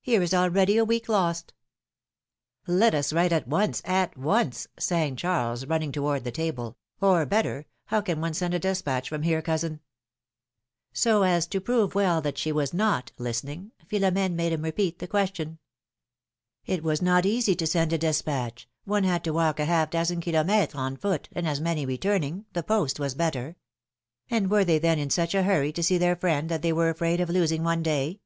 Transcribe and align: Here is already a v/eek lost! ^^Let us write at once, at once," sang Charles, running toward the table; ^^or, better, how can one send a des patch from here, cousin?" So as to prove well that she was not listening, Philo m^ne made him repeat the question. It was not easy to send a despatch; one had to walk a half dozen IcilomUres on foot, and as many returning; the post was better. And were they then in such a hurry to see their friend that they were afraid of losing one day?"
Here 0.00 0.22
is 0.22 0.32
already 0.32 0.78
a 0.78 0.84
v/eek 0.86 1.08
lost! 1.08 1.54
^^Let 2.68 2.94
us 2.94 3.12
write 3.12 3.32
at 3.32 3.48
once, 3.48 3.82
at 3.84 4.16
once," 4.16 4.68
sang 4.78 5.16
Charles, 5.16 5.66
running 5.66 5.90
toward 5.90 6.22
the 6.22 6.30
table; 6.30 6.78
^^or, 7.02 7.28
better, 7.28 7.66
how 7.86 8.00
can 8.00 8.20
one 8.20 8.32
send 8.32 8.54
a 8.54 8.60
des 8.60 8.80
patch 8.80 9.08
from 9.08 9.22
here, 9.22 9.42
cousin?" 9.42 9.80
So 10.92 11.24
as 11.24 11.48
to 11.48 11.60
prove 11.60 11.96
well 11.96 12.20
that 12.20 12.38
she 12.38 12.52
was 12.52 12.72
not 12.72 13.10
listening, 13.18 13.72
Philo 13.88 14.12
m^ne 14.12 14.34
made 14.34 14.52
him 14.52 14.62
repeat 14.62 15.00
the 15.00 15.08
question. 15.08 15.58
It 16.64 16.84
was 16.84 17.02
not 17.02 17.26
easy 17.26 17.56
to 17.56 17.66
send 17.66 17.92
a 17.92 17.98
despatch; 17.98 18.68
one 18.84 19.02
had 19.02 19.24
to 19.24 19.32
walk 19.32 19.58
a 19.58 19.64
half 19.64 19.90
dozen 19.90 20.20
IcilomUres 20.20 20.76
on 20.76 20.96
foot, 20.96 21.28
and 21.32 21.48
as 21.48 21.60
many 21.60 21.84
returning; 21.84 22.44
the 22.52 22.62
post 22.62 23.00
was 23.00 23.16
better. 23.16 23.56
And 24.30 24.48
were 24.48 24.64
they 24.64 24.78
then 24.78 25.00
in 25.00 25.10
such 25.10 25.34
a 25.34 25.42
hurry 25.42 25.72
to 25.72 25.82
see 25.82 25.98
their 25.98 26.14
friend 26.14 26.48
that 26.50 26.62
they 26.62 26.72
were 26.72 26.88
afraid 26.88 27.20
of 27.20 27.28
losing 27.30 27.64
one 27.64 27.82
day?" 27.82 28.20